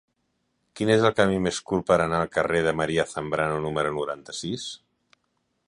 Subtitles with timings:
[0.79, 4.67] Quin és el camí més curt per anar al carrer de María Zambrano número noranta-sis?